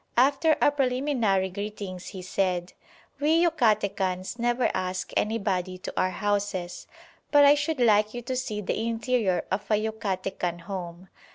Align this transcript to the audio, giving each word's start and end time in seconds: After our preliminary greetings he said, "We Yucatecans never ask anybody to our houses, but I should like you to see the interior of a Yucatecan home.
After 0.17 0.57
our 0.63 0.71
preliminary 0.71 1.51
greetings 1.51 2.07
he 2.07 2.23
said, 2.23 2.73
"We 3.19 3.39
Yucatecans 3.43 4.39
never 4.39 4.71
ask 4.73 5.11
anybody 5.15 5.77
to 5.77 5.93
our 5.95 6.09
houses, 6.09 6.87
but 7.29 7.45
I 7.45 7.53
should 7.53 7.79
like 7.79 8.11
you 8.15 8.23
to 8.23 8.35
see 8.35 8.61
the 8.61 8.81
interior 8.83 9.45
of 9.51 9.69
a 9.69 9.75
Yucatecan 9.75 10.61
home. 10.61 11.07